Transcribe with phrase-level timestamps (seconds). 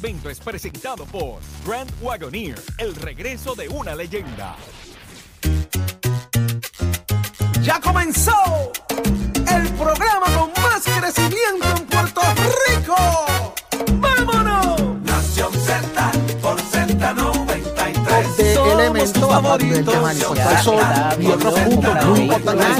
[0.00, 4.54] segmento es presentado por Grand Wagoneer, el regreso de una leyenda.
[7.62, 12.20] Ya comenzó el programa con más crecimiento en Puerto
[12.68, 13.27] Rico.
[19.46, 20.80] Al sol
[21.20, 22.78] y otros puntos muy importantes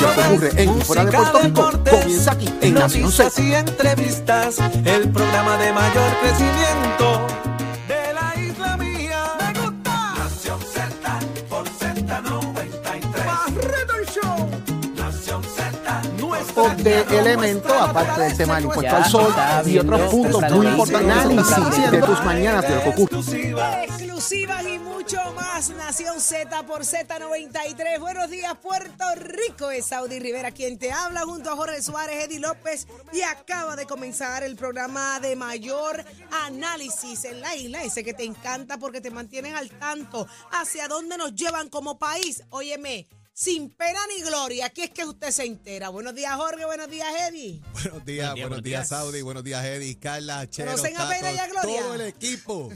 [0.00, 3.24] lo que ocurre en y fuera de Puerto Rico comienza aquí en Nación Z.
[3.24, 7.15] Noticias y entrevistas, el programa de mayor crecimiento
[16.86, 19.34] de elemento aparte del tema del impuesto al sol
[19.66, 23.16] y otros puntos muy importantes de tus mañanas de lo que ocurre.
[23.16, 23.82] exclusiva.
[23.82, 25.70] Exclusivas y mucho más.
[25.70, 27.98] Nación Z por Z93.
[27.98, 29.72] Buenos días, Puerto Rico.
[29.72, 32.86] Es Saudi Rivera quien te habla junto a Jorge Suárez, Eddie López.
[33.12, 36.04] Y acaba de comenzar el programa de mayor
[36.44, 37.82] análisis en la isla.
[37.82, 42.44] Ese que te encanta porque te mantienen al tanto hacia dónde nos llevan como país.
[42.50, 43.08] Óyeme.
[43.38, 45.90] Sin pena ni gloria, aquí es que usted se entera.
[45.90, 46.64] Buenos días, Jorge.
[46.64, 47.60] Buenos días, Eddie.
[47.74, 51.36] Buenos días, buenos días, Saudi, buenos días, Eddie, Carla, Chero, ¿Conocen a Tato, Pena y
[51.36, 51.82] a Gloria?
[51.82, 52.72] todo el equipo.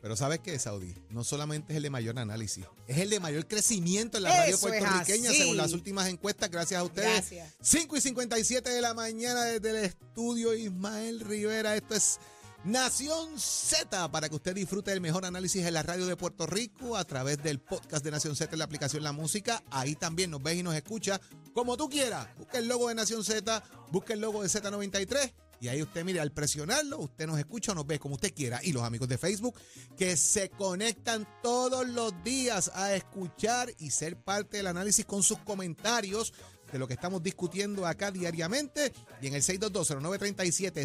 [0.00, 0.94] Pero ¿sabes qué, Saudi?
[1.10, 4.54] No solamente es el de mayor análisis, es el de mayor crecimiento en la radio
[4.54, 7.12] Eso es puertorriqueña, según las últimas encuestas, gracias a ustedes.
[7.12, 7.52] Gracias.
[7.60, 11.76] 5 y 57 de la mañana desde el estudio Ismael Rivera.
[11.76, 12.18] Esto es
[12.66, 16.96] Nación Z para que usted disfrute del mejor análisis en la radio de Puerto Rico
[16.96, 19.62] a través del podcast de Nación Z en la aplicación La Música.
[19.70, 21.20] Ahí también nos ves y nos escucha
[21.54, 22.26] como tú quieras.
[22.36, 26.18] Busca el logo de Nación Z, busca el logo de Z93 y ahí usted, mire,
[26.18, 28.58] al presionarlo, usted nos escucha o nos ve como usted quiera.
[28.64, 29.54] Y los amigos de Facebook
[29.96, 35.38] que se conectan todos los días a escuchar y ser parte del análisis con sus
[35.38, 36.34] comentarios
[36.72, 38.92] de lo que estamos discutiendo acá diariamente.
[39.22, 40.84] Y en el 622-0937,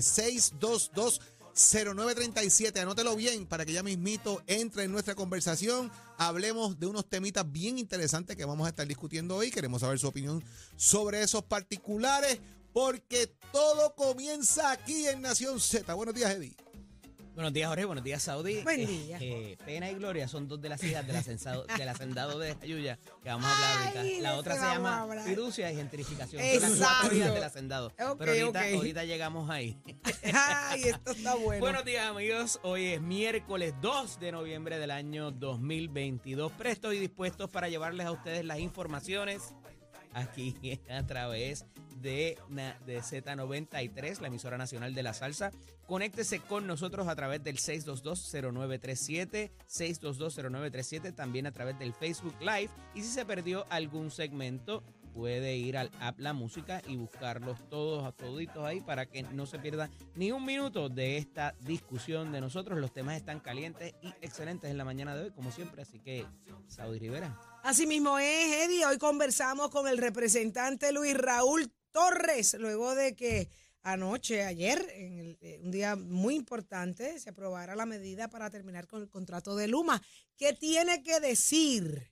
[1.53, 5.91] 622-0937, anótelo bien para que ya mismito entre en nuestra conversación.
[6.17, 9.51] Hablemos de unos temitas bien interesantes que vamos a estar discutiendo hoy.
[9.51, 10.43] Queremos saber su opinión
[10.75, 12.39] sobre esos particulares
[12.73, 15.93] porque todo comienza aquí en Nación Z.
[15.93, 16.55] Buenos días, Eddie.
[17.33, 17.85] Buenos días, Jorge.
[17.85, 18.61] Buenos días, Saudi.
[18.61, 19.17] Buen Eh, día.
[19.21, 22.99] eh, Pena y Gloria son dos de las hijas del, ascensado, del hacendado de Jayuya
[23.23, 24.01] que vamos a hablar ahorita.
[24.01, 26.41] Ay, La de otra se llama fiducia y gentrificación.
[26.43, 27.15] Son las Exacto.
[27.15, 27.87] hijas del hacendado.
[27.87, 29.79] Ok, Pero ahorita, ahorita llegamos ahí.
[30.33, 31.61] Ay, esto está bueno.
[31.61, 32.59] Buenos días, amigos.
[32.63, 36.51] Hoy es miércoles 2 de noviembre del año 2022.
[36.51, 39.53] Prestos y dispuestos para llevarles a ustedes las informaciones
[40.13, 41.65] aquí a través
[42.01, 42.37] de,
[42.85, 45.51] de Z93, la emisora nacional de la salsa.
[45.85, 52.69] Conéctese con nosotros a través del 6220937, 6220937, también a través del Facebook Live.
[52.95, 58.15] Y si se perdió algún segmento, puede ir al app La Música y buscarlos todos,
[58.15, 62.79] toditos ahí para que no se pierda ni un minuto de esta discusión de nosotros.
[62.79, 65.81] Los temas están calientes y excelentes en la mañana de hoy, como siempre.
[65.81, 66.25] Así que,
[66.67, 67.37] Saudi Rivera.
[67.63, 68.85] Así mismo es, Eddie.
[68.85, 73.49] Hoy conversamos con el representante Luis Raúl Torres, luego de que
[73.83, 79.01] anoche, ayer, en eh, un día muy importante, se aprobara la medida para terminar con
[79.01, 80.01] el contrato de Luma.
[80.37, 82.11] ¿Qué tiene que decir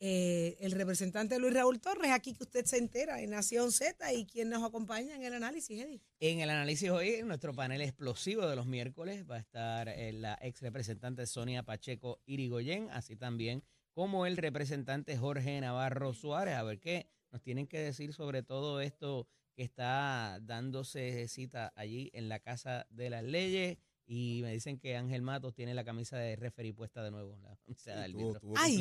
[0.00, 2.10] eh, el representante Luis Raúl Torres?
[2.12, 5.84] Aquí que usted se entera en Nación Z y quien nos acompaña en el análisis.
[6.20, 10.12] En el análisis hoy, en nuestro panel explosivo de los miércoles, va a estar eh,
[10.12, 13.62] la ex representante Sonia Pacheco Irigoyen, así también
[13.92, 16.54] como el representante Jorge Navarro Suárez.
[16.54, 19.26] A ver qué nos tienen que decir sobre todo esto
[19.56, 23.78] que está dándose cita allí en la Casa de las Leyes.
[24.06, 27.38] Y me dicen que Ángel Matos tiene la camisa de referee puesta de nuevo.
[27.42, 28.76] La camisa de Estuvo- estuvo Ay,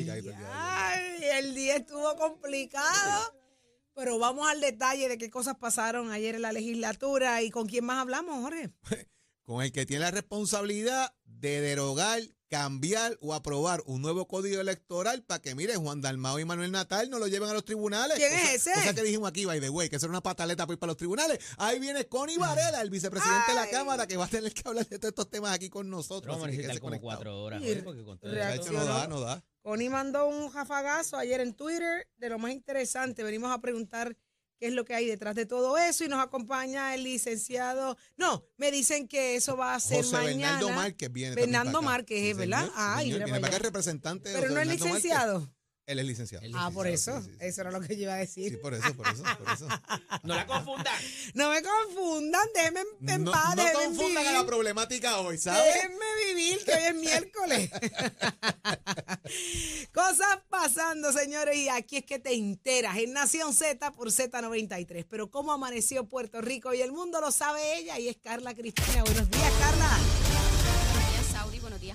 [0.45, 3.33] ay, el día estuvo complicado.
[3.93, 7.85] Pero vamos al detalle de qué cosas pasaron ayer en la legislatura y con quién
[7.85, 8.71] más hablamos, Jorge.
[9.43, 15.23] con el que tiene la responsabilidad de derogar, cambiar o aprobar un nuevo código electoral
[15.23, 18.17] para que, mire, Juan Dalmao y Manuel Natal no lo lleven a los tribunales.
[18.17, 18.73] ¿Quién Cosa- es ese?
[18.73, 20.89] Cosa que dijimos aquí, by the way, que eso era una pataleta para ir para
[20.89, 21.39] los tribunales.
[21.57, 23.69] Ahí viene Connie Varela, el vicepresidente de la.
[23.71, 26.27] Cámara, que va a tener que hablar de todos estos temas aquí con nosotros.
[26.35, 27.07] Vamos a necesitar como conectado.
[27.07, 27.61] cuatro horas.
[27.85, 29.41] Porque con todo- hecho, no da, no da.
[29.61, 33.23] Connie mandó un jafagazo ayer en Twitter de lo más interesante.
[33.23, 34.17] Venimos a preguntar
[34.61, 37.97] qué es lo que hay detrás de todo eso y nos acompaña el licenciado.
[38.15, 40.59] No, me dicen que eso va a ser José mañana.
[40.59, 41.81] Bernardo Márquez viene Bernardo.
[41.81, 42.69] Márquez, Sí, ¿es verdad?
[42.75, 43.17] señor, señor.
[43.17, 45.49] Viene para acá el representante Pero no es Márquez.
[45.91, 46.45] Él es licenciado.
[46.45, 47.21] Él Ah, por eso.
[47.21, 47.37] sí, sí.
[47.39, 48.51] Eso era lo que yo iba a decir.
[48.51, 49.67] Sí, por eso, por eso, por eso.
[50.23, 50.93] No la confundan.
[51.33, 54.41] No me confundan, déjenme en- No, paz, no déjenme confundan a vivir.
[54.41, 55.73] la problemática hoy, ¿sabes?
[55.73, 57.69] Déjenme vivir, que hoy es miércoles.
[59.93, 62.97] Cosas pasando, señores, y aquí es que te enteras.
[62.97, 65.05] En Nación Z por Z93.
[65.09, 69.03] Pero cómo amaneció Puerto Rico y el mundo lo sabe ella, y es Carla Cristina.
[69.03, 69.97] Buenos días, Carla.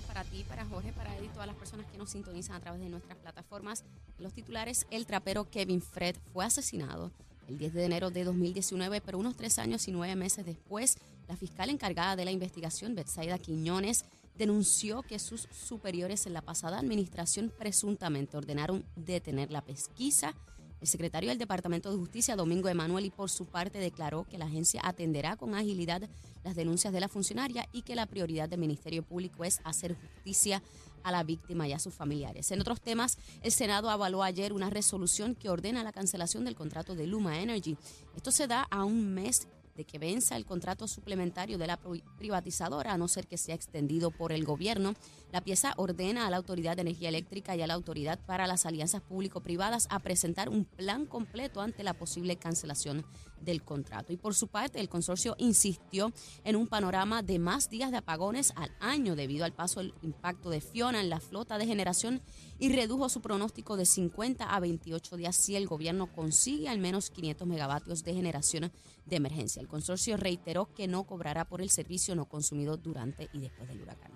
[0.03, 2.81] Para ti, para Jorge, para Eddie y todas las personas que nos sintonizan a través
[2.81, 3.85] de nuestras plataformas.
[4.19, 7.13] Los titulares, el trapero Kevin Fred fue asesinado
[7.49, 10.99] el 10 de enero de 2019, pero unos tres años y nueve meses después,
[11.29, 14.05] la fiscal encargada de la investigación, Betsaida Quiñones,
[14.37, 20.35] denunció que sus superiores en la pasada administración presuntamente ordenaron detener la pesquisa.
[20.81, 24.45] El secretario del Departamento de Justicia, Domingo Emanuel, y por su parte declaró que la
[24.45, 26.03] agencia atenderá con agilidad
[26.45, 30.63] las denuncias de la funcionaria y que la prioridad del Ministerio Público es hacer justicia
[31.03, 32.51] a la víctima y a sus familiares.
[32.51, 36.95] En otros temas, el Senado avaló ayer una resolución que ordena la cancelación del contrato
[36.95, 37.77] de Luma Energy.
[38.17, 41.79] Esto se da a un mes de que venza el contrato suplementario de la
[42.19, 44.95] privatizadora, a no ser que sea extendido por el gobierno.
[45.33, 48.67] La pieza ordena a la Autoridad de Energía Eléctrica y a la Autoridad para las
[48.67, 53.05] Alianzas Público-Privadas a presentar un plan completo ante la posible cancelación
[53.41, 54.13] del contrato.
[54.13, 56.13] Y por su parte, el consorcio insistió
[56.45, 60.51] en un panorama de más días de apagones al año debido al paso del impacto
[60.51, 62.23] de Fiona en la flota de generación
[62.59, 67.11] y redujo su pronóstico de 50 a 28 días si el gobierno consigue al menos
[67.11, 68.73] 500 megavatios de generación
[69.05, 69.61] de emergencia.
[69.61, 73.83] El consorcio reiteró que no cobrará por el servicio no consumido durante y después del
[73.83, 74.13] huracán.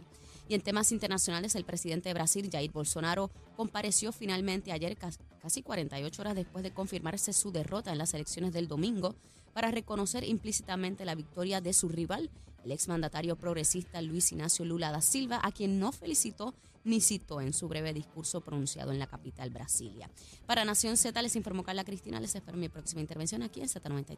[0.50, 6.20] Y en temas internacionales, el presidente de Brasil, Jair Bolsonaro, compareció finalmente ayer, casi 48
[6.20, 9.14] horas después de confirmarse su derrota en las elecciones del domingo,
[9.52, 12.31] para reconocer implícitamente la victoria de su rival,
[12.64, 16.52] el exmandatario progresista Luis Ignacio Lula da Silva, a quien no felicitó
[16.82, 20.11] ni citó en su breve discurso pronunciado en la capital Brasilia.
[20.47, 24.17] Para Nación Z les informó Carla Cristina, les espero mi próxima intervención aquí en Z93.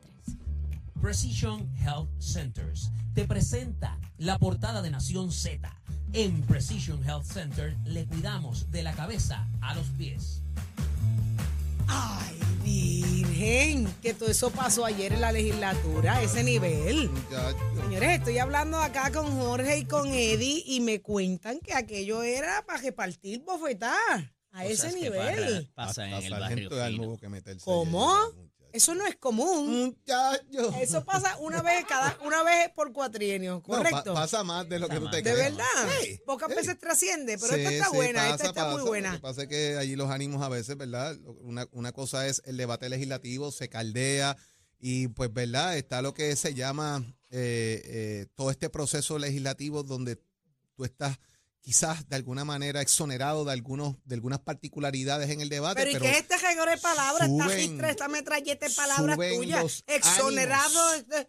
[1.01, 5.69] Precision Health Centers te presenta la portada de Nación Z.
[6.13, 10.43] En Precision Health Center le cuidamos de la cabeza a los pies.
[11.89, 17.11] Ay, Virgen, que todo eso pasó ayer en la legislatura, a ese nivel.
[17.83, 22.65] Señores, estoy hablando acá con Jorge y con Eddie y me cuentan que aquello era
[22.65, 25.71] para repartir bofetadas a ese nivel.
[25.75, 26.71] Pasa, en el barrio
[27.65, 28.17] ¿Cómo?
[28.73, 29.87] Eso no es común.
[29.87, 30.75] Muchacho.
[30.81, 34.15] Eso pasa una vez cada una vez por cuatrienio, ¿correcto?
[34.15, 35.37] pasa más de lo que tú te crees.
[35.37, 35.65] De verdad.
[36.27, 39.11] Pocas veces trasciende, pero esta está buena, esta está muy buena.
[39.11, 41.17] Lo que pasa es que allí los ánimos a veces, ¿verdad?
[41.43, 44.37] Una, una cosa es el debate legislativo, se caldea
[44.79, 45.77] y pues, ¿verdad?
[45.77, 50.17] Está lo que se llama eh, eh, todo este proceso legislativo donde
[50.75, 51.19] tú estás
[51.63, 55.83] quizás de alguna manera exonerado de algunos de algunas particularidades en el debate.
[55.83, 59.85] Pero, ¿y qué es este género de palabras, esta esta metralleta de palabras tuyas?
[59.87, 60.95] Exonerado.
[60.95, 61.29] Este,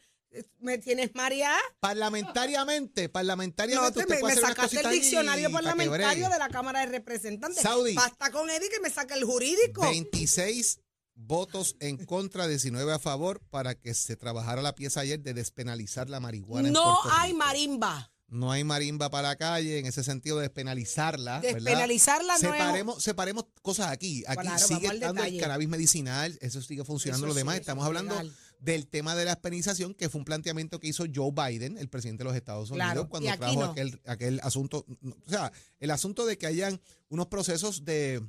[0.60, 1.56] ¿Me tienes María?
[1.80, 4.06] Parlamentariamente, parlamentariamente.
[4.08, 7.62] No, me, sacaste el diccionario parlamentario de la Cámara de Representantes.
[7.62, 9.82] Saudi, Basta con Eddie que me saque el jurídico.
[9.82, 10.80] 26
[11.14, 16.10] votos en contra, 19 a favor para que se trabajara la pieza ayer de despenalizar
[16.10, 16.72] la marihuana.
[16.72, 21.40] No hay marimba no hay marimba para la calle en ese sentido de despenalizarla.
[21.40, 24.24] Despenalizarla no separemos, separemos cosas aquí.
[24.28, 27.28] Aquí sigue estando el cannabis medicinal, eso sigue funcionando.
[27.28, 28.16] lo demás, estamos hablando
[28.60, 32.24] del tema de la espenización, que fue un planteamiento que hizo Joe Biden, el presidente
[32.24, 34.86] de los Estados Unidos, cuando trajo aquel, aquel asunto.
[35.26, 38.24] O sea, el asunto de que hayan unos procesos de,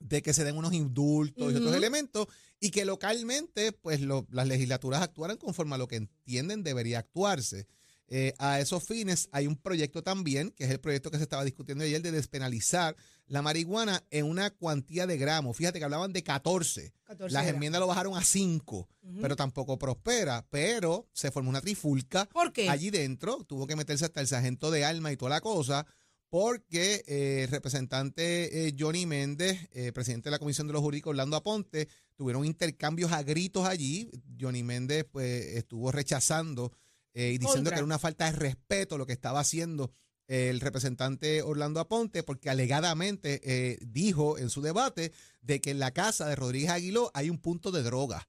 [0.00, 2.26] de que se den unos indultos y otros elementos
[2.58, 7.68] y que localmente pues las legislaturas actuaran conforme a lo que entienden debería actuarse.
[8.12, 11.44] Eh, a esos fines hay un proyecto también, que es el proyecto que se estaba
[11.44, 12.96] discutiendo ayer, de despenalizar
[13.28, 15.56] la marihuana en una cuantía de gramos.
[15.56, 16.92] Fíjate que hablaban de 14.
[17.28, 18.88] Las enmiendas lo bajaron a 5,
[19.20, 20.44] pero tampoco prospera.
[20.50, 22.28] Pero se formó una trifulca
[22.68, 23.44] allí dentro.
[23.44, 25.86] Tuvo que meterse hasta el sargento de alma y toda la cosa.
[26.30, 31.36] Porque eh, el representante eh, Johnny Méndez, presidente de la Comisión de los Jurídicos, Orlando
[31.36, 34.10] Aponte, tuvieron intercambios a gritos allí.
[34.40, 36.72] Johnny Méndez pues, estuvo rechazando
[37.14, 39.92] eh, y diciendo que era una falta de respeto lo que estaba haciendo
[40.30, 45.12] el representante Orlando Aponte, porque alegadamente eh, dijo en su debate
[45.42, 48.28] de que en la casa de Rodríguez Aguiló hay un punto de droga.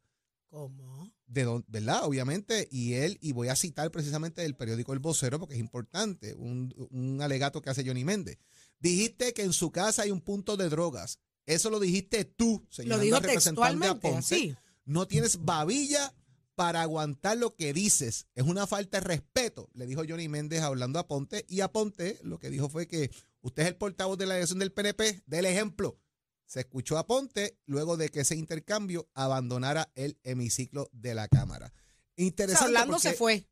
[0.49, 1.11] ¿Cómo?
[1.27, 2.03] De ¿Verdad?
[2.05, 6.33] Obviamente, y él, y voy a citar precisamente del periódico El Vocero porque es importante,
[6.33, 8.39] un, alegato que hace Johnny Méndez.
[8.79, 11.19] Dijiste que en su casa hay un punto de drogas.
[11.45, 14.57] Eso lo dijiste tú, señor representante Aponte.
[14.85, 16.15] No tienes babilla
[16.61, 18.27] para aguantar lo que dices.
[18.35, 21.43] Es una falta de respeto, le dijo Johnny Méndez hablando a Ponte.
[21.49, 23.09] Y a Ponte lo que dijo fue que
[23.41, 25.97] usted es el portavoz de la elección del PNP, del ejemplo.
[26.45, 31.73] Se escuchó a Ponte luego de que ese intercambio abandonara el hemiciclo de la Cámara.
[32.15, 32.67] Interesante.
[32.67, 33.47] Hablando se fue.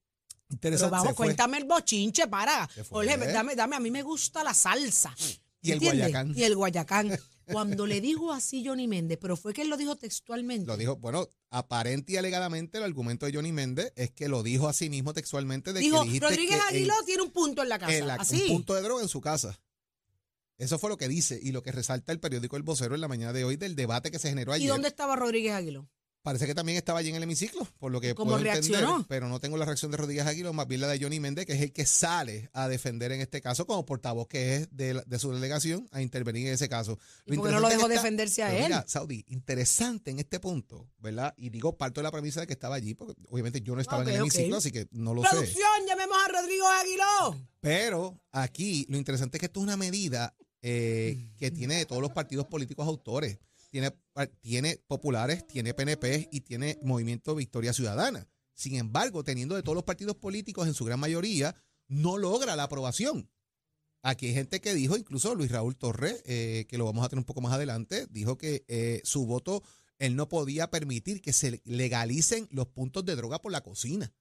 [0.51, 0.91] Interesante.
[0.91, 2.69] Pero vamos, cuéntame el bochinche, para.
[2.89, 5.15] Jorge, dame, dame, a mí me gusta la salsa.
[5.63, 6.33] Y el Guayacán.
[6.37, 7.19] Y el Guayacán.
[7.51, 10.65] Cuando le dijo así Johnny Méndez, pero fue que él lo dijo textualmente.
[10.67, 14.67] Lo dijo, bueno, aparente y alegadamente el argumento de Johnny Méndez es que lo dijo
[14.67, 17.79] a sí mismo textualmente de dijo, que Rodríguez que Aguiló tiene un punto en la
[17.79, 17.95] casa.
[17.95, 18.41] en la- así.
[18.43, 19.59] un punto de droga en su casa.
[20.57, 23.07] Eso fue lo que dice y lo que resalta el periódico El Vocero en la
[23.07, 24.69] mañana de hoy del debate que se generó ¿Y ayer.
[24.69, 25.87] dónde estaba Rodríguez Aguiló?
[26.21, 29.05] Parece que también estaba allí en el hemiciclo, por lo que ¿Cómo puedo entender, reaccionó?
[29.07, 31.53] pero no tengo la reacción de Rodríguez Aguiló, más bien la de Johnny Méndez, que
[31.53, 35.03] es el que sale a defender en este caso como portavoz que es de, la-
[35.03, 36.99] de su delegación a intervenir en ese caso.
[37.25, 38.63] ¿Y por qué no lo dejó está- defenderse a él?
[38.63, 41.33] Mira, Saudi, interesante en este punto, ¿verdad?
[41.37, 44.03] Y digo, parto de la premisa de que estaba allí, porque obviamente yo no estaba
[44.03, 45.29] en el hemiciclo, así que no lo sé.
[45.29, 47.47] Producción, llamemos a Rodrigo Aguiló.
[47.61, 52.01] Pero aquí lo interesante es que esto es una medida eh, que tiene de todos
[52.01, 53.39] los partidos políticos autores.
[53.69, 53.95] Tiene,
[54.41, 58.27] tiene populares, tiene PNP y tiene Movimiento Victoria Ciudadana.
[58.53, 61.55] Sin embargo, teniendo de todos los partidos políticos en su gran mayoría,
[61.87, 63.29] no logra la aprobación.
[64.01, 67.19] Aquí hay gente que dijo, incluso Luis Raúl Torres, eh, que lo vamos a tener
[67.19, 69.63] un poco más adelante, dijo que eh, su voto,
[69.97, 74.13] él no podía permitir que se legalicen los puntos de droga por la cocina.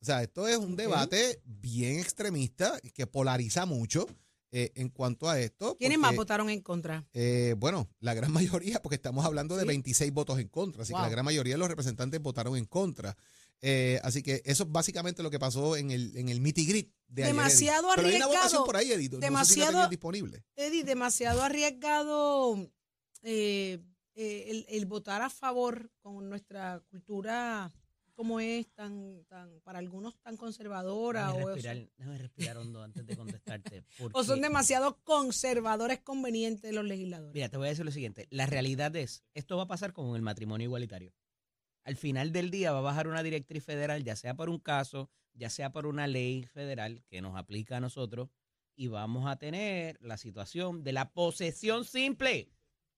[0.00, 4.06] O sea, esto es un debate bien extremista que polariza mucho
[4.52, 5.76] eh, en cuanto a esto.
[5.76, 7.06] ¿Quiénes porque, más votaron en contra?
[7.12, 9.68] eh, bueno, la gran mayoría, porque estamos hablando de Sí.
[9.68, 13.16] 26 votos en contra, así que la gran mayoría de los representantes votaron en contra.
[13.62, 16.66] Eh, así que eso es básicamente lo que pasó en el, en el meet y
[16.66, 17.96] greet de ayer, Demasiado Eddie.
[17.96, 19.12] Pero hay una arriesgado, votación por ahí, Edith.
[19.12, 19.26] No sé si
[19.60, 20.44] demasiado- disponible.
[20.56, 22.70] Eddie, demasiado arriesgado
[23.22, 23.80] eh,
[24.14, 27.70] el, el votar a favor con nuestra cultura
[28.20, 33.06] como es tan, tan para algunos tan conservadora Déjame o, respirar, déjame respirar hondo antes
[33.06, 33.82] de contestarte.
[34.12, 37.32] o son demasiado conservadores convenientes los legisladores.
[37.32, 38.28] Mira, te voy a decir lo siguiente.
[38.28, 41.14] La realidad es, esto va a pasar con el matrimonio igualitario.
[41.82, 45.08] Al final del día va a bajar una directriz federal, ya sea por un caso,
[45.32, 48.28] ya sea por una ley federal que nos aplica a nosotros,
[48.76, 52.50] y vamos a tener la situación de la posesión simple.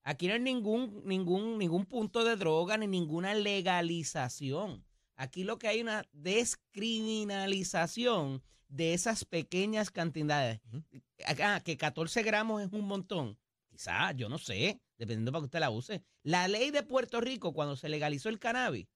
[0.03, 4.85] Aquí no hay ningún, ningún, ningún punto de droga ni ninguna legalización.
[5.17, 10.61] Aquí lo que hay es una descriminalización de esas pequeñas cantidades.
[11.27, 13.39] Acá, que 14 gramos es un montón.
[13.69, 16.03] Quizás, yo no sé, dependiendo para que usted la use.
[16.23, 18.89] La ley de Puerto Rico, cuando se legalizó el cannabis,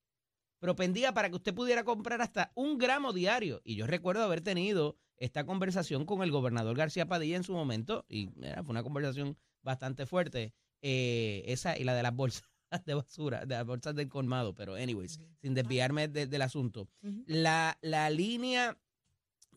[0.59, 3.61] propendía para que usted pudiera comprar hasta un gramo diario.
[3.65, 8.07] Y yo recuerdo haber tenido esta conversación con el gobernador García Padilla en su momento,
[8.09, 12.56] y mira, fue una conversación bastante fuerte, eh, esa y la de las bolsas
[12.87, 16.89] de basura, de las bolsas del colmado, pero anyways, sin desviarme de- del asunto.
[17.27, 18.79] La, la línea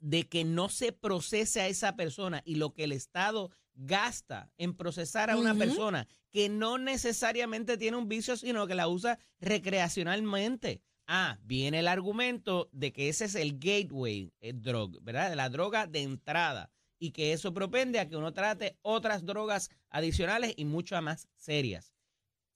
[0.02, 4.76] de que no se procese a esa persona y lo que el Estado gasta en
[4.76, 10.82] procesar a una persona que no necesariamente tiene un vicio, sino que la usa recreacionalmente.
[11.08, 15.34] Ah, viene el argumento de que ese es el gateway eh, drug, ¿verdad?
[15.36, 20.54] La droga de entrada y que eso propende a que uno trate otras drogas adicionales
[20.56, 21.94] y mucho más serias.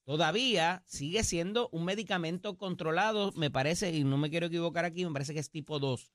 [0.05, 5.13] Todavía sigue siendo un medicamento controlado, me parece, y no me quiero equivocar aquí, me
[5.13, 6.11] parece que es tipo 2.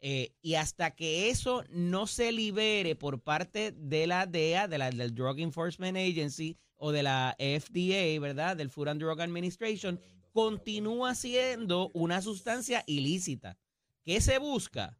[0.00, 4.90] Eh, y hasta que eso no se libere por parte de la DEA, de la,
[4.90, 8.56] del Drug Enforcement Agency o de la FDA, ¿verdad?
[8.56, 10.00] Del Food and Drug Administration,
[10.32, 13.58] continúa siendo una sustancia ilícita.
[14.02, 14.98] ¿Qué se busca?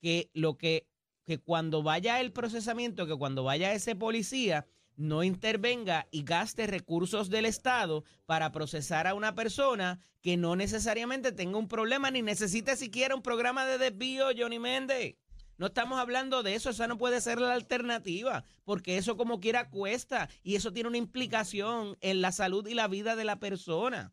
[0.00, 0.88] Que lo que,
[1.24, 4.66] que cuando vaya el procesamiento, que cuando vaya ese policía,
[4.98, 11.30] no intervenga y gaste recursos del Estado para procesar a una persona que no necesariamente
[11.30, 15.16] tenga un problema ni necesite siquiera un programa de desvío, Johnny Méndez.
[15.56, 19.70] No estamos hablando de eso, esa no puede ser la alternativa, porque eso como quiera
[19.70, 24.12] cuesta y eso tiene una implicación en la salud y la vida de la persona.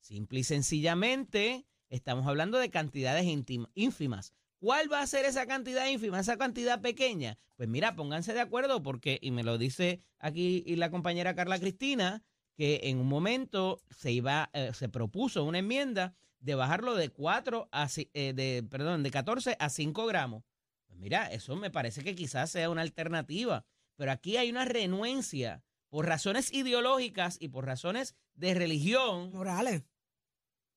[0.00, 3.26] Simple y sencillamente, estamos hablando de cantidades
[3.74, 4.32] ínfimas.
[4.64, 7.36] ¿Cuál va a ser esa cantidad ínfima, esa cantidad pequeña?
[7.54, 11.58] Pues mira, pónganse de acuerdo porque, y me lo dice aquí y la compañera Carla
[11.58, 12.24] Cristina,
[12.56, 17.68] que en un momento se iba, eh, se propuso una enmienda de bajarlo de 4
[17.72, 20.44] a, eh, de, perdón, de 14 a 5 gramos.
[20.86, 23.66] Pues mira, eso me parece que quizás sea una alternativa,
[23.96, 29.30] pero aquí hay una renuencia por razones ideológicas y por razones de religión.
[29.30, 29.82] Morales.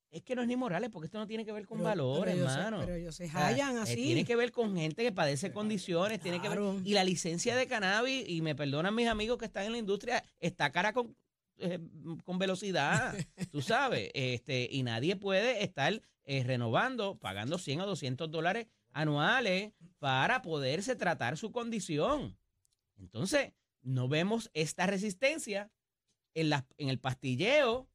[0.09, 2.35] Es que no es ni morales, porque esto no tiene que ver con Pero- valores,
[2.35, 2.79] pero hermano.
[2.79, 3.95] pero ellos se O sea, hallan eh, así.
[3.95, 6.59] tiene que ver con gente que padece condiciones, tiene que ver.
[6.85, 10.23] Y la licencia de cannabis, y me perdonan mis amigos que están en la industria,
[10.39, 11.15] está cara con,
[11.57, 11.79] eh,
[12.23, 13.13] con velocidad,
[13.51, 14.09] tú sabes.
[14.13, 20.95] este Y nadie puede estar eh, renovando, pagando 100 o 200 dólares anuales para poderse
[20.95, 22.37] tratar su condición.
[22.97, 25.69] Entonces, no vemos esta resistencia
[26.33, 27.87] en, las en el pastilleo,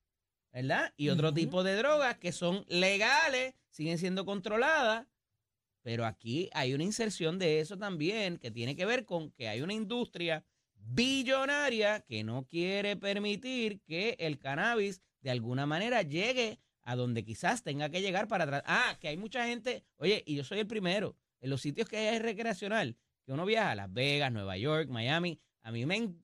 [0.53, 0.93] ¿verdad?
[0.97, 5.07] Y otro tipo de drogas que son legales, siguen siendo controladas,
[5.83, 9.63] pero aquí hay una inserción de eso también que tiene que ver con que hay
[9.63, 10.45] una industria
[10.75, 17.63] billonaria que no quiere permitir que el cannabis de alguna manera llegue a donde quizás
[17.63, 18.63] tenga que llegar para atrás.
[18.67, 21.97] Ah, que hay mucha gente, oye, y yo soy el primero, en los sitios que
[21.97, 26.15] hay recreacional, que uno viaja a Las Vegas, Nueva York, Miami, a mí me...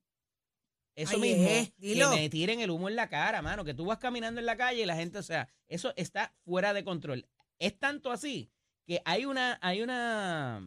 [0.98, 2.10] Eso Ay, mismo, eh, que dilo.
[2.10, 4.82] me tiren el humo en la cara, mano, que tú vas caminando en la calle
[4.82, 7.24] y la gente, o sea, eso está fuera de control.
[7.60, 8.50] Es tanto así
[8.84, 10.60] que hay una, hay una,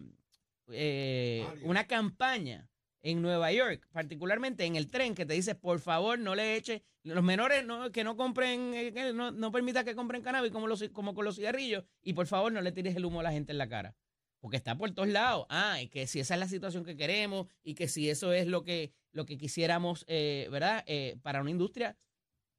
[0.69, 2.69] eh, una campaña
[3.01, 6.81] en Nueva York, particularmente en el tren, que te dice, por favor, no le eche,
[7.03, 10.65] los menores no, que no compren, eh, que no, no permita que compren cannabis como,
[10.67, 13.33] los, como con los cigarrillos, y por favor no le tires el humo a la
[13.33, 13.97] gente en la cara.
[14.39, 15.45] Porque está por todos lados.
[15.49, 18.47] Ah, y que si esa es la situación que queremos y que si eso es
[18.47, 20.83] lo que, lo que quisiéramos, eh, ¿verdad?
[20.87, 21.97] Eh, para una industria,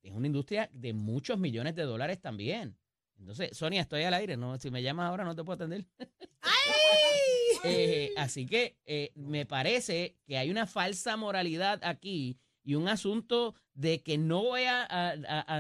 [0.03, 2.77] es una industria de muchos millones de dólares también.
[3.19, 4.59] Entonces, Sonia, estoy al aire, ¿no?
[4.59, 5.87] Si me llamas ahora no te puedo atender.
[7.65, 13.55] Eh, así que eh, me parece que hay una falsa moralidad aquí y un asunto
[13.73, 15.15] de que no voy a,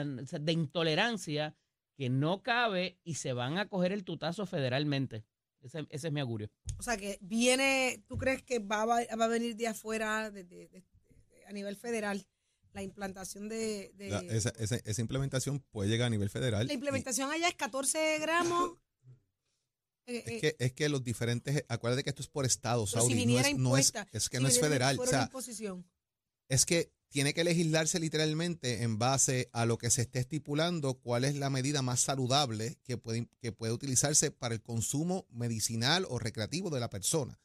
[0.05, 1.55] de intolerancia
[1.97, 5.25] que no cabe y se van a coger el tutazo federalmente.
[5.63, 6.51] Ese, ese es mi augurio.
[6.79, 10.45] O sea, que viene, ¿tú crees que va, a- va a venir de afuera, de-
[10.45, 10.85] de- de-
[11.31, 12.27] de- a nivel federal,
[12.73, 13.93] la implantación de...
[13.95, 16.67] de- La- esa, esa- esa implementación puede llegar a nivel federal.
[16.67, 18.73] la y- implementación allá es 14 gramos.
[20.07, 23.15] eh, Es eh, que, es que los diferentes, acuérdate que esto es por estado, Saudi,
[23.15, 24.99] si no es, no es, es que si no es federal.
[24.99, 25.31] O sea,
[26.49, 31.25] es que tiene que legislarse literalmente en base a lo que se esté estipulando, cuál
[31.25, 36.19] es la medida más saludable que puede, que puede utilizarse para el consumo medicinal o
[36.19, 37.39] recreativo de la persona.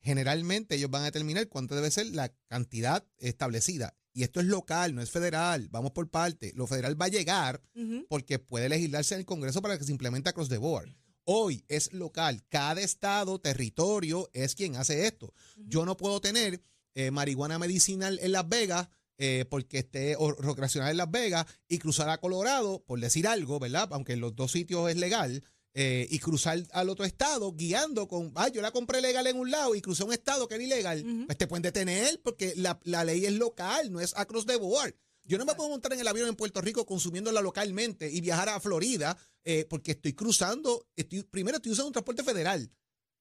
[0.00, 3.96] Generalmente ellos van a determinar cuánto debe ser la cantidad establecida.
[4.12, 5.68] Y esto es local, no es federal.
[5.70, 6.52] Vamos por parte.
[6.54, 7.60] Lo federal va a llegar
[8.08, 10.88] porque puede legislarse en el Congreso para que se implemente across the board.
[11.24, 12.44] Hoy es local.
[12.48, 15.34] Cada estado, territorio es quien hace esto.
[15.56, 16.62] Yo no puedo tener
[16.94, 21.78] eh, marihuana medicinal en Las Vegas eh, porque esté o recreacional en Las Vegas y
[21.78, 23.88] cruzar a Colorado, por decir algo, ¿verdad?
[23.92, 25.42] Aunque en los dos sitios es legal.
[25.74, 29.50] eh, y cruzar al otro estado guiando con, ah, yo la compré legal en un
[29.50, 31.26] lado y crucé un estado que era ilegal, Ujú.
[31.26, 34.94] pues te pueden detener porque la, la ley es local, no es across the board.
[35.24, 38.48] Yo no me puedo montar en el avión en Puerto Rico consumiéndola localmente y viajar
[38.48, 42.68] a Florida eh, porque estoy cruzando, estoy, primero estoy usando un transporte federal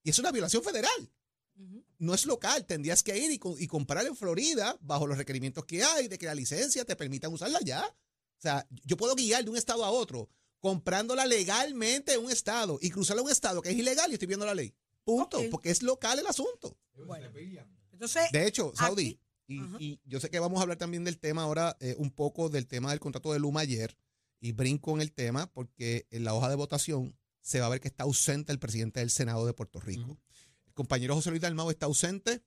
[0.02, 1.12] y es una violación federal.
[1.58, 1.84] Ujú.
[2.00, 5.84] No es local, tendrías que ir y, y comprar en Florida bajo los requerimientos que
[5.84, 7.86] hay de que la licencia te permitan usarla ya.
[7.86, 10.30] O sea, yo puedo guiar de un estado a otro
[10.60, 14.28] comprándola legalmente en un estado y cruzarla a un estado que es ilegal y estoy
[14.28, 14.74] viendo la ley.
[15.04, 16.78] Punto, porque es local el asunto.
[16.94, 17.30] Bueno.
[17.92, 21.78] Entonces, De hecho, Saudi, y, yo sé que vamos a hablar también del tema ahora,
[21.80, 23.98] eh, un poco del tema del contrato de Luma ayer,
[24.40, 27.80] y brinco en el tema porque en la hoja de votación se va a ver
[27.80, 30.20] que está ausente el presidente del Senado de Puerto Rico.
[30.78, 32.42] Compañero José Luis Dalmau está ausente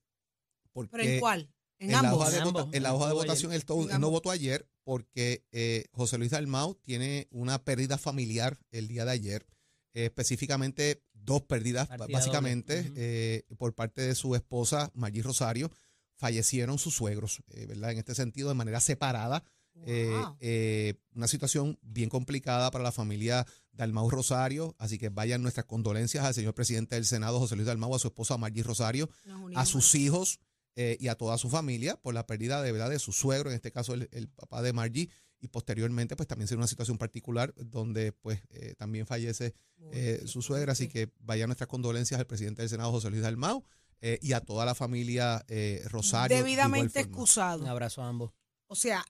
[0.73, 1.53] porque ¿pero en cuál?
[1.79, 2.21] En, en la ambos.
[2.21, 3.65] hoja de, En la hoja de votación él,
[3.99, 9.11] no votó ayer porque eh, José Luis Dalmau tiene una pérdida familiar el día de
[9.11, 9.47] ayer,
[9.95, 15.71] eh, específicamente dos pérdidas, Partida básicamente, eh, por parte de su esposa Maggie Rosario.
[16.17, 17.93] Fallecieron sus suegros, eh, ¿verdad?
[17.93, 19.43] En este sentido, de manera separada.
[19.87, 20.37] Eh, Wow.
[20.41, 26.25] eh, una situación bien complicada para la familia Dalmau Rosario, así que vayan nuestras condolencias
[26.25, 29.09] al señor presidente del Senado, José Luis Dalmau, a su esposa Maggie Rosario,
[29.55, 30.39] a sus hijos
[30.77, 33.57] eh, y a toda su familia por la pérdida de verdad de su suegro, en
[33.57, 35.09] este caso el, el papá de Margie,
[35.43, 39.55] y posteriormente pues también será una situación particular donde pues eh, también fallece
[39.93, 43.65] eh, su suegra, así que vayan nuestras condolencias al presidente del Senado, José Luis Dalmau,
[44.03, 46.37] eh, y a toda la familia eh, Rosario.
[46.37, 47.63] Debidamente excusado.
[47.63, 48.33] Un abrazo a ambos.
[48.67, 49.05] O sea,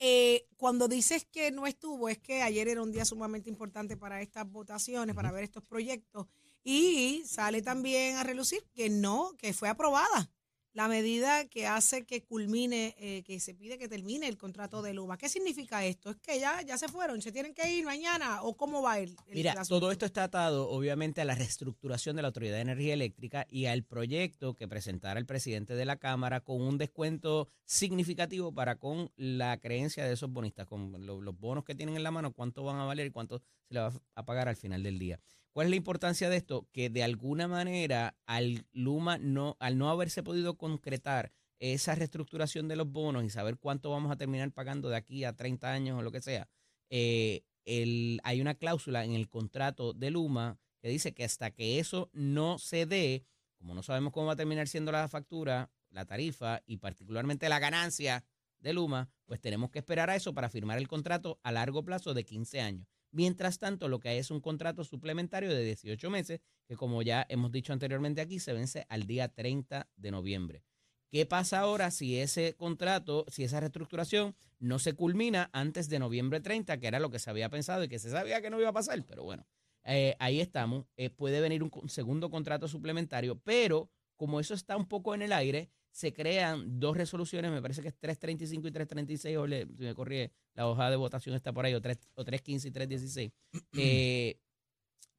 [0.00, 4.20] eh, cuando dices que no estuvo, es que ayer era un día sumamente importante para
[4.22, 6.26] estas votaciones, para ver estos proyectos.
[6.64, 10.30] Y sale también a relucir que no, que fue aprobada
[10.72, 14.94] la medida que hace que culmine, eh, que se pide que termine el contrato de
[14.94, 15.16] Luma.
[15.18, 16.10] ¿Qué significa esto?
[16.10, 17.20] ¿Es que ya, ya se fueron?
[17.22, 18.42] ¿Se tienen que ir mañana?
[18.42, 19.80] ¿O cómo va el, el Mira, asunto?
[19.80, 23.66] todo esto está atado obviamente a la reestructuración de la Autoridad de Energía Eléctrica y
[23.66, 29.10] al proyecto que presentara el presidente de la Cámara con un descuento significativo para con
[29.16, 32.62] la creencia de esos bonistas, con lo- los bonos que tienen en la mano, cuánto
[32.62, 35.18] van a valer y cuánto se le va a pagar al final del día.
[35.58, 36.68] ¿Cuál es la importancia de esto?
[36.70, 42.76] Que de alguna manera al Luma no, al no haberse podido concretar esa reestructuración de
[42.76, 46.02] los bonos y saber cuánto vamos a terminar pagando de aquí a 30 años o
[46.02, 46.48] lo que sea,
[46.90, 51.80] eh, el- hay una cláusula en el contrato de Luma que dice que hasta que
[51.80, 53.24] eso no se dé,
[53.56, 57.58] como no sabemos cómo va a terminar siendo la factura, la tarifa y particularmente la
[57.58, 58.24] ganancia
[58.60, 62.14] de Luma, pues tenemos que esperar a eso para firmar el contrato a largo plazo
[62.14, 62.86] de 15 años.
[63.10, 67.26] Mientras tanto, lo que hay es un contrato suplementario de 18 meses, que como ya
[67.28, 70.64] hemos dicho anteriormente aquí, se vence al día 30 de noviembre.
[71.10, 76.40] ¿Qué pasa ahora si ese contrato, si esa reestructuración no se culmina antes de noviembre
[76.40, 78.68] 30, que era lo que se había pensado y que se sabía que no iba
[78.68, 79.02] a pasar?
[79.06, 79.46] Pero bueno,
[79.84, 80.84] eh, ahí estamos.
[80.96, 85.32] Eh, puede venir un segundo contrato suplementario, pero como eso está un poco en el
[85.32, 89.82] aire, se crean dos resoluciones, me parece que es 335 y 336, o le, si
[89.84, 93.32] me corrí, la hoja de votación está por ahí, o, 3, o 315 y 316,
[93.78, 94.38] eh,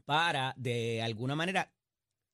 [0.06, 1.72] para de alguna manera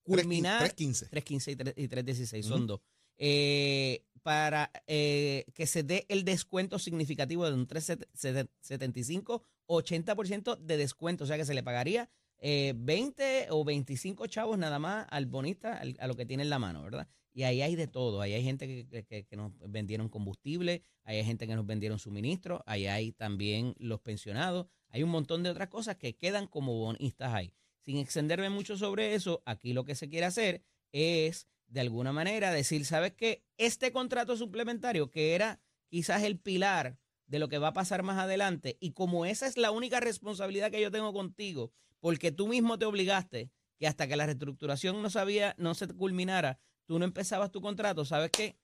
[0.03, 1.05] culminar 315.
[1.09, 2.81] 315 y 3, y 316, son dos.
[3.17, 11.23] Eh, para eh, que se dé el descuento significativo de un 375, 80% de descuento,
[11.23, 15.77] o sea que se le pagaría eh, 20 o 25 chavos nada más al bonista,
[15.77, 17.07] al- a lo que tiene en la mano, ¿verdad?
[17.35, 21.25] Y ahí hay de todo, ahí hay gente que, que- nos vendieron combustible, ahí hay
[21.25, 25.67] gente que nos vendieron suministros, ahí hay también los pensionados, hay un montón de otras
[25.67, 27.53] cosas que quedan como bonistas ahí.
[27.81, 32.51] Sin extenderme mucho sobre eso, aquí lo que se quiere hacer es, de alguna manera,
[32.51, 33.43] decir, ¿sabes qué?
[33.57, 38.17] Este contrato suplementario, que era quizás el pilar de lo que va a pasar más
[38.17, 42.79] adelante, y como esa es la única responsabilidad que yo tengo contigo, porque tú mismo
[42.79, 47.51] te obligaste que hasta que la reestructuración no sabía, no se culminara, tú no empezabas
[47.51, 48.57] tu contrato, ¿sabes qué?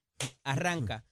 [0.43, 1.05] Arranca.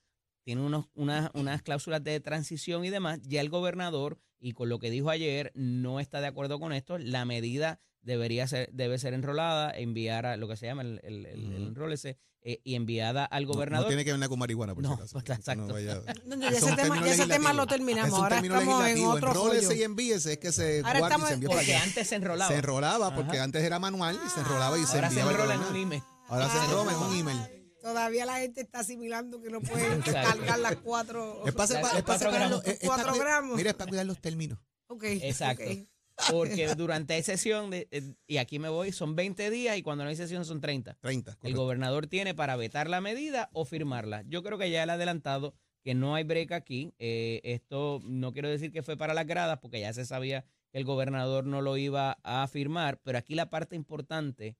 [0.44, 3.20] Tiene unos, unas, unas cláusulas de transición y demás.
[3.22, 6.98] Ya el gobernador, y con lo que dijo ayer, no está de acuerdo con esto.
[6.98, 11.26] La medida debería ser, debe ser enrolada, enviar a lo que se llama el, el,
[11.26, 13.84] el- el enrólese, eh, y enviada al gobernador.
[13.84, 15.18] No, tiene que ver nada con marihuana, por No, si acaso.
[15.18, 15.66] exacto.
[15.66, 18.08] No vaya- No, no, ya Es ese tema, ya ese tema lo terminamos.
[18.08, 21.34] Es un Ahora estamos en otro Enrólese y envíese, es que se Ahora y se
[21.34, 21.82] envía para porque allá.
[21.84, 22.50] antes se enrolaba.
[22.50, 23.44] Se enrolaba porque Ajá.
[23.44, 25.32] antes era manual y se enrolaba y se Ahora se enviaba.
[25.32, 26.02] enrola en un email.
[26.30, 26.58] Ahora se
[26.94, 27.38] en un email.
[27.82, 30.38] Todavía la gente está asimilando que no puede Exacto.
[30.38, 31.42] cargar las cuatro.
[31.46, 32.66] Es para, La- separar- los es para cuatro separar gramos.
[32.66, 33.56] los- es- Cuatro gramos.
[33.56, 34.58] Mira, es para cuidar los términos.
[34.88, 35.64] Ok, Exacto.
[36.30, 40.04] Porque durante esa sesión, de, eh, y aquí me voy, son 20 días y cuando
[40.04, 40.98] no hay sesión son 30.
[41.00, 41.38] 30.
[41.42, 44.22] El gobernador tiene para vetar la medida o firmarla.
[44.26, 46.92] Yo creo que ya él ha adelantado que no hay break aquí.
[46.98, 50.78] Eh, esto no quiero decir que fue para las gradas, porque ya se sabía que
[50.78, 54.58] el gobernador no lo iba a firmar, pero aquí la parte importante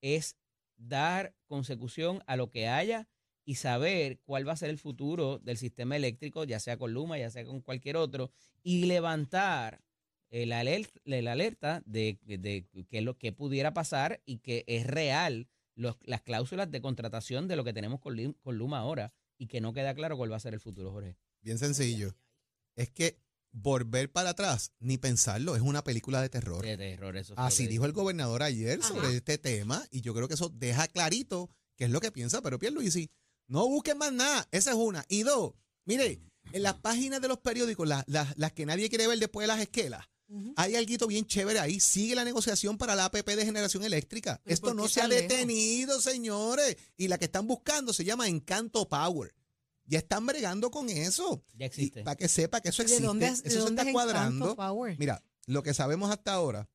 [0.00, 0.36] es
[0.76, 3.08] dar consecución a lo que haya
[3.44, 7.18] y saber cuál va a ser el futuro del sistema eléctrico, ya sea con Luma,
[7.18, 8.30] ya sea con cualquier otro,
[8.62, 9.82] y levantar
[10.30, 14.86] el alerta, el alerta de, de qué es lo que pudiera pasar y que es
[14.86, 19.60] real las cláusulas de contratación de lo que tenemos con, con Luma ahora y que
[19.60, 21.16] no queda claro cuál va a ser el futuro, Jorge.
[21.42, 22.14] Bien sencillo.
[22.76, 23.18] Es que
[23.54, 26.64] volver para atrás, ni pensarlo, es una película de terror.
[26.64, 28.88] De terror, eso Así dijo el gobernador ayer Ajá.
[28.88, 32.42] sobre este tema y yo creo que eso deja clarito qué es lo que piensa,
[32.42, 33.10] pero Pierluisi,
[33.46, 35.04] no busquen más nada, esa es una.
[35.08, 35.52] Y dos,
[35.84, 36.20] mire,
[36.52, 39.48] en las páginas de los periódicos, las, las, las que nadie quiere ver después de
[39.48, 40.04] las esquelas,
[40.56, 44.40] hay algo bien chévere ahí, sigue la negociación para la APP de generación eléctrica.
[44.42, 45.28] ¿Pero Esto no se ha lejos?
[45.28, 49.32] detenido, señores, y la que están buscando se llama Encanto Power.
[49.86, 51.44] Ya están bregando con eso.
[51.54, 52.02] Ya existe.
[52.02, 54.56] Para que sepa que eso ¿De existe, dónde, eso de se está es cuadrando.
[54.56, 54.96] Power?
[54.98, 56.68] Mira, lo que sabemos hasta ahora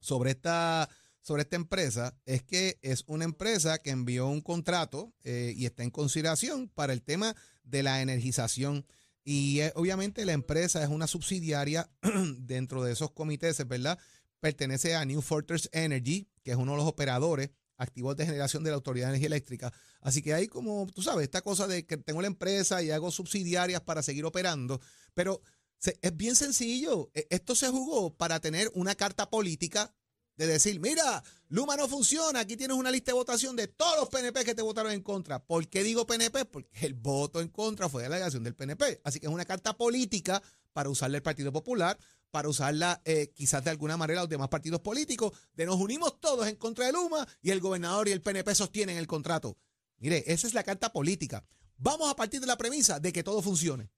[0.00, 0.88] sobre esta,
[1.20, 5.82] sobre esta empresa es que es una empresa que envió un contrato eh, y está
[5.82, 8.86] en consideración para el tema de la energización.
[9.24, 11.90] Y eh, obviamente la empresa es una subsidiaria
[12.38, 13.98] dentro de esos comités, ¿verdad?
[14.38, 18.70] Pertenece a New Fortress Energy, que es uno de los operadores activos de generación de
[18.70, 19.72] la Autoridad de Energía Eléctrica.
[20.00, 23.10] Así que hay como, tú sabes, esta cosa de que tengo la empresa y hago
[23.10, 24.80] subsidiarias para seguir operando,
[25.14, 25.42] pero
[25.78, 27.10] se- es bien sencillo.
[27.14, 29.94] E- Esto se jugó para tener una carta política
[30.36, 34.08] de decir, mira, Luma no funciona, aquí tienes una lista de votación de todos los
[34.10, 35.42] PNP que te votaron en contra.
[35.42, 36.44] ¿Por qué digo PNP?
[36.44, 39.00] Porque el voto en contra fue de la delegación del PNP.
[39.04, 40.42] Así que es una carta política
[40.74, 41.98] para usarla el Partido Popular,
[42.36, 46.46] para usarla eh, quizás de alguna manera los demás partidos políticos, de nos unimos todos
[46.46, 49.56] en contra de Luma y el gobernador y el PNP sostienen el contrato.
[49.96, 51.46] Mire, esa es la carta política.
[51.78, 53.90] Vamos a partir de la premisa de que todo funcione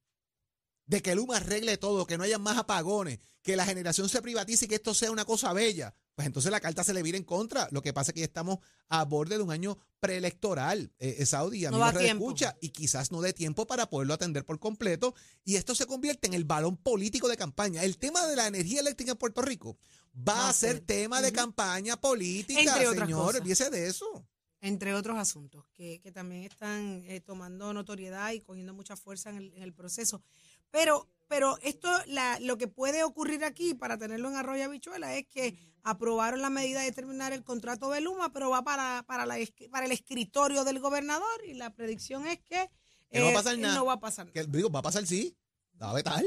[0.89, 4.65] de que Luma arregle todo, que no haya más apagones, que la generación se privatice
[4.65, 7.25] y que esto sea una cosa bella, pues entonces la carta se le vira en
[7.25, 7.69] contra.
[7.71, 11.27] Lo que pasa es que ya estamos a borde de un año preelectoral, eh, eh,
[11.27, 12.25] Saudi, a No mí tiempo.
[12.25, 16.27] escucha y quizás no dé tiempo para poderlo atender por completo y esto se convierte
[16.27, 17.85] en el balón político de campaña.
[17.85, 19.79] El tema de la energía eléctrica en Puerto Rico
[20.27, 24.27] va a ser tema de campaña política, señor, olvídese de eso.
[24.61, 29.37] entre otros asuntos que, que también están eh, tomando notoriedad y cogiendo mucha fuerza en
[29.37, 30.23] el, en el proceso.
[30.71, 35.27] Pero, pero esto, la, lo que puede ocurrir aquí, para tenerlo en Arroyo Habichuela, es
[35.27, 39.37] que aprobaron la medida de terminar el contrato de Luma, pero va para, para, la,
[39.71, 42.71] para el escritorio del gobernador y la predicción es que, eh,
[43.11, 43.75] Que no va a pasar nada.
[43.75, 44.33] no va a pasar nada.
[44.35, 45.37] Que, digo, va a pasar sí,
[45.75, 46.25] la va a vetar,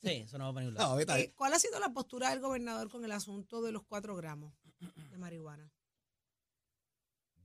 [0.00, 1.18] Sí, eso no va a vetar.
[1.18, 4.54] Eh, ¿Cuál ha sido la postura del gobernador con el asunto de los cuatro gramos
[5.10, 5.70] de marihuana?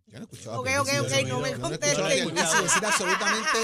[0.08, 2.06] Yo no he escuchado a Ok, ok, ok, no me yo contesten.
[2.06, 3.60] Pierluisi decir absolutamente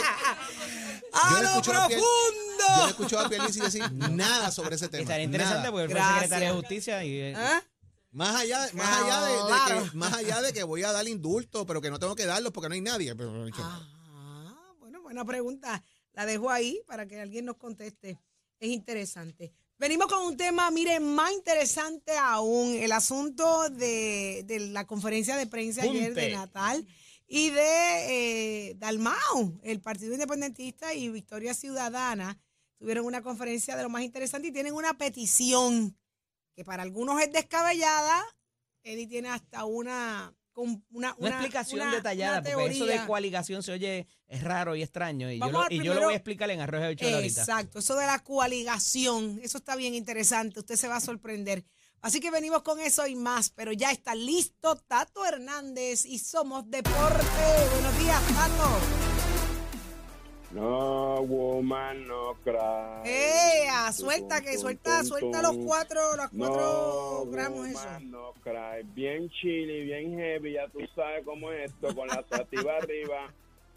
[1.13, 2.87] ¡A Yo no lo Pier- Yo no he profundo!
[2.89, 5.01] escuchado a Pierluisi decir nada sobre ese tema.
[5.03, 5.71] Estaría interesante nada.
[5.71, 7.61] porque él fue secretario de Justicia y eh, ¿Ah?
[8.11, 9.83] Más allá, más, allá de, de Claro.
[9.91, 12.51] que, más allá de que voy a dar indulto, pero que no tengo que darlo
[12.51, 13.15] porque no hay nadie.
[13.15, 13.55] Pero, no.
[13.59, 15.83] Ah, bueno, buena pregunta.
[16.13, 18.19] La dejo ahí para que alguien nos conteste.
[18.59, 19.53] Es interesante.
[19.79, 25.47] Venimos con un tema, miren, más interesante aún, el asunto de, de la conferencia de
[25.47, 26.33] prensa ayer de.
[26.33, 26.85] Natal
[27.27, 32.37] y de eh, Dalmau, el Partido Independentista y Victoria Ciudadana
[32.77, 35.97] tuvieron una conferencia de lo más interesante y tienen una petición
[36.53, 38.21] que para algunos es descabellada.
[38.83, 43.71] Eddie tiene hasta una, con- una, una, explicación una- detallada, porque eso de coaligación se
[43.71, 45.31] oye es raro y extraño.
[45.31, 47.41] Y, yo lo, yo voy a explicar en Arroyo de Bichuela ahorita.
[47.41, 51.63] Exacto, eso de la coaligación, eso está bien interesante, usted se va a sorprender.
[52.01, 56.69] Así que venimos con eso y más, pero ya está listo Tato Hernández y somos
[56.69, 57.23] deporte.
[57.73, 59.08] Buenos días, Tato.
[60.51, 63.05] No, woman, no cry.
[63.05, 63.91] ¡Ea!
[63.91, 65.55] Suelta, que tum, suelta, tum, suelta tum.
[65.57, 67.79] los cuatro, los cuatro no, gramos eso.
[67.79, 68.83] woman, no cry.
[68.95, 73.31] Bien chili, bien heavy, ya tú sabes cómo es esto, con la sativa arriba.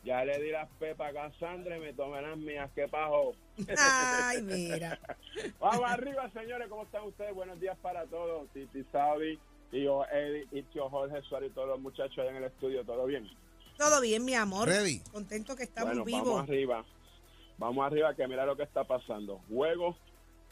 [0.05, 2.69] Ya le di las pepas a Cassandra y me tomé las mías.
[2.75, 3.35] ¿Qué pasó?
[3.79, 4.99] Ay, mira.
[5.61, 6.69] Vamos arriba, señores.
[6.69, 7.33] ¿Cómo están ustedes?
[7.35, 8.49] Buenos días para todos.
[8.53, 9.39] Titi Saudi,
[9.71, 12.85] tío Eddie, y tío Jorge Suárez y todos los muchachos allá en el estudio.
[12.85, 13.29] ¿Todo bien?
[13.77, 14.69] Todo bien, mi amor.
[14.69, 15.01] Ready.
[15.13, 16.25] Contento que estamos bueno, vivos.
[16.25, 16.85] vamos arriba.
[17.59, 19.41] Vamos arriba, que mira lo que está pasando.
[19.49, 19.97] Juego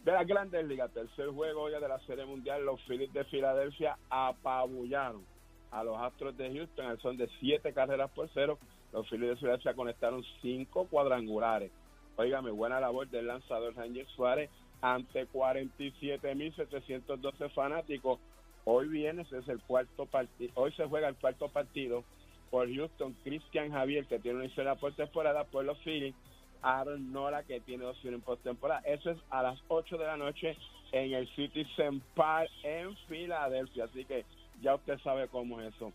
[0.05, 0.91] de las grandes ligas.
[0.93, 2.65] Tercer juego ya de la Serie Mundial.
[2.65, 5.25] Los Phillies de Filadelfia apabullaron
[5.71, 6.99] a los Astros de Houston.
[7.01, 8.59] son de siete carreras por cero.
[8.93, 11.71] Los Phillies de Filadelfia conectaron cinco cuadrangulares.
[12.17, 14.51] Óigame, buena labor del lanzador Ranger Suárez
[14.83, 18.19] ante 47.712 fanáticos.
[18.65, 20.53] Hoy viene, ese es el cuarto partido.
[20.55, 22.05] Hoy se juega el cuarto partido
[22.51, 26.15] por Houston, Cristian Javier, que tiene una historia por temporada, por los Phillies,
[26.63, 28.81] Aaron Nora, que tiene dos en postemporada.
[28.81, 30.57] Eso es a las 8 de la noche
[30.93, 33.85] en el Citizen Park en Filadelfia.
[33.85, 34.25] Así que
[34.61, 35.93] ya usted sabe cómo es eso.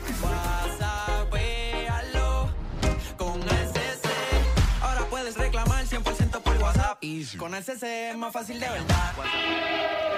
[3.17, 4.09] con SC.
[4.81, 7.01] Ahora puedes reclamar 100% por WhatsApp.
[7.37, 10.14] Con SC es más fácil de verdad.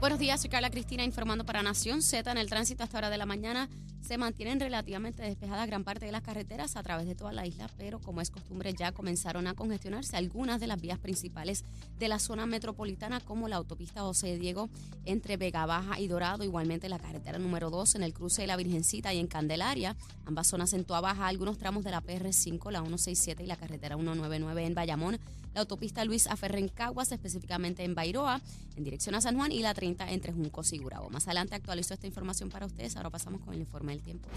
[0.00, 2.30] Buenos días, soy Carla Cristina informando para Nación Z.
[2.30, 3.68] En el tránsito hasta hora de la mañana
[4.00, 7.68] se mantienen relativamente despejadas gran parte de las carreteras a través de toda la isla,
[7.76, 11.64] pero como es costumbre ya comenzaron a congestionarse algunas de las vías principales
[11.98, 14.70] de la zona metropolitana como la autopista José Diego
[15.04, 18.56] entre Vega Baja y Dorado, igualmente la carretera número 2 en el cruce de la
[18.56, 22.82] Virgencita y en Candelaria, ambas zonas en Toa Baja, algunos tramos de la PR5, la
[22.82, 25.18] 167 y la carretera 199 en Bayamón,
[25.54, 28.40] la autopista Luis Aferre en Caguas, específicamente en Bairoa,
[28.76, 31.10] en dirección a San Juan y la 30 entre Juncos y Gurabo.
[31.10, 32.96] Más adelante actualizo esta información para ustedes.
[32.96, 34.28] Ahora pasamos con el informe del tiempo.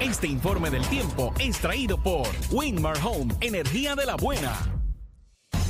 [0.00, 4.77] Este informe del tiempo es traído por Winmar Home, energía de la buena.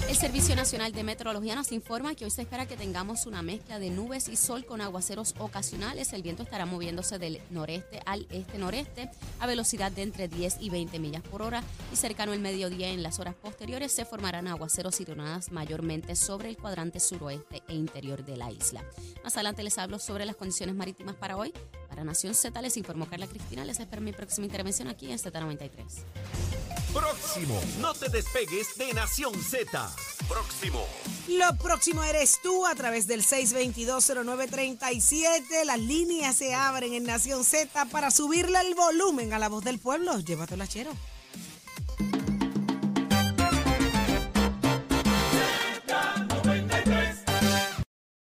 [0.09, 3.79] El Servicio Nacional de Meteorología nos informa que hoy se espera que tengamos una mezcla
[3.79, 6.15] de nubes y sol con aguaceros ocasionales.
[6.15, 10.99] El viento estará moviéndose del noreste al este-noreste a velocidad de entre 10 y 20
[10.99, 15.05] millas por hora y cercano al mediodía en las horas posteriores se formarán aguaceros y
[15.05, 18.83] tronadas mayormente sobre el cuadrante suroeste e interior de la isla.
[19.23, 21.53] Más adelante les hablo sobre las condiciones marítimas para hoy.
[21.99, 23.65] Para Nación Z les informó Carla Cristina.
[23.65, 25.69] Les espero mi próxima intervención aquí en Z93.
[26.95, 29.91] Próximo, no te despegues de Nación Z.
[30.29, 30.87] Próximo.
[31.27, 35.65] Lo próximo eres tú a través del 6220937.
[35.65, 39.81] Las líneas se abren en Nación Z para subirle el volumen a la voz del
[39.81, 40.21] pueblo.
[40.21, 40.93] Llévatela, chero.